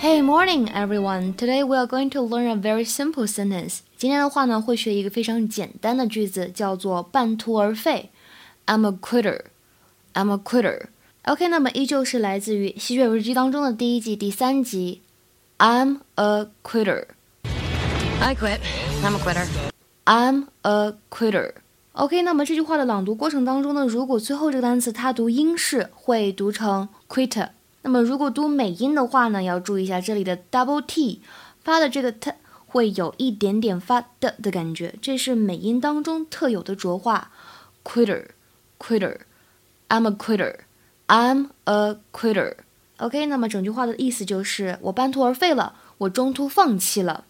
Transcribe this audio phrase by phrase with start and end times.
[0.00, 1.34] Hey, morning, everyone.
[1.34, 3.78] Today we are going to learn a very simple sentence.
[3.96, 8.10] 今天的话呢，会学一个非常简单的句子，叫做半途而废。
[8.66, 9.40] I'm a quitter.
[10.14, 10.86] I'm a quitter.
[11.24, 15.02] OK，那么依旧是来自于《吸血日记》当中的第一季第三集。
[15.58, 17.04] I'm a quitter.
[18.20, 18.60] I quit.
[19.02, 19.46] I'm a quitter.
[20.04, 21.52] I'm a quitter.
[21.92, 27.48] OK，那么这句话的朗读过程当中呢，如果最后这个单词它读英式，会读成 quitter。
[27.83, 31.21] 那么如果读美音的话呢，要注意一下这里的 double t
[31.63, 32.31] 发的这个 t
[32.67, 37.31] 会有一点点发的的感觉，这是美音当中特有的浊化。
[37.83, 42.55] quitter，quitter，I'm a quitter，I'm a quitter。
[42.97, 47.25] OK，那么整句话的意思就是我半途而废了，我中途放弃了，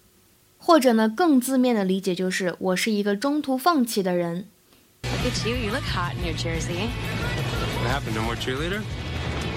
[0.58, 4.48] 或者呢更字面的理解就是我是一个中途放弃的人。
[5.04, 5.56] Look at you.
[5.56, 6.90] You look hot in your jersey.
[7.82, 8.16] What happened?
[8.16, 8.82] No more cheerleader?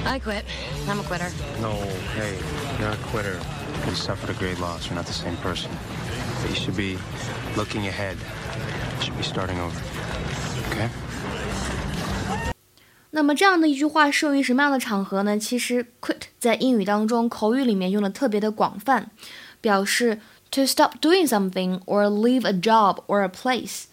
[0.06, 0.44] I quit.
[0.88, 1.30] I'm a quitter.
[1.62, 1.74] No,
[2.16, 2.38] hey,
[2.80, 3.40] you're not a quitter.
[3.86, 4.88] You suffered a great loss.
[4.88, 5.70] You're not the same person.
[6.42, 6.98] But you should be
[7.56, 8.18] looking ahead.
[8.98, 9.78] You should be starting over.
[10.72, 10.90] Okay?
[13.12, 15.38] 那么这样的一句话适用于什么样的场合呢？
[15.38, 19.12] 其实 quit 在英语当中口语里面用的特别的广泛，
[19.62, 20.20] 表示
[20.52, 23.84] to stop doing something or leave a job or a place。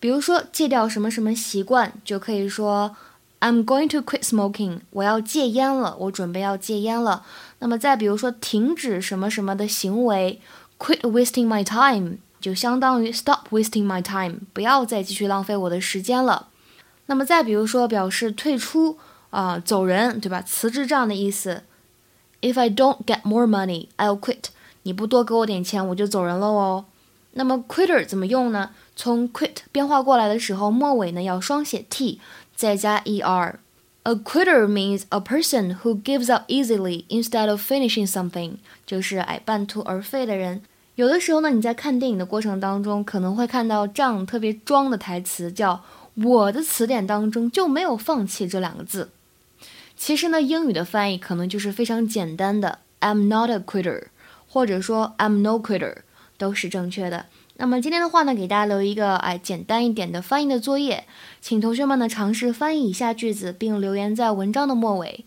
[0.00, 2.96] 比如说戒掉什么什么习惯，就可以说。
[3.39, 4.79] I'm going to quit smoking。
[4.89, 7.23] 我要戒烟了，我准备要戒烟了。
[7.59, 10.41] 那么再比如说，停止什么什么的行为
[10.79, 16.47] ，quit wasting my time，就相当于 stop wasting my time，不要再继续浪费我的时间了。
[17.05, 18.97] 那么再比如说，表示退出
[19.29, 20.41] 啊、走人，对吧？
[20.41, 21.63] 辞职这样的意思。
[22.41, 24.45] If I don't get more money, I'll quit。
[24.83, 26.85] 你不多给我点钱，我就走人了哦。
[27.37, 28.71] 那么 quitter 怎么用呢？
[28.95, 32.19] 从 quit 变化过来的时候，末尾呢要双写 t。
[32.55, 33.53] 再加 er。
[34.03, 38.53] A quitter means a person who gives up easily instead of finishing something，
[38.85, 40.61] 就是哎半途而废的人。
[40.95, 45.83] 有的时候呢，你在看电影的过程当中，可能会看到这样特别装的台词，叫
[46.23, 49.09] “我的词典当中就没有放弃这两个字”。
[49.95, 54.05] 其实呢，英语的翻译可能就是非常简单的 “I'm not a quitter”，
[54.47, 55.97] 或者说 “I'm no quitter”，
[56.36, 57.26] 都是正确的。
[57.56, 61.04] 那么今天的话呢，给大家留一个哎简单一点的翻译的作业，
[61.40, 65.24] 请同学们呢尝试翻译以下句子，并留言在文章的末尾。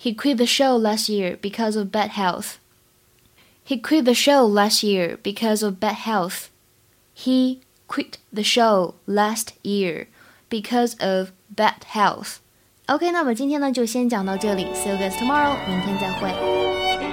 [0.00, 2.54] He quit the show last year because of bad health.
[3.66, 6.48] He quit the show last year because of bad health.
[7.16, 10.08] He quit the show last year
[10.50, 12.36] because of bad health.
[12.86, 17.07] OK，那么今天呢就先讲到这里，See you guys tomorrow，明天再会。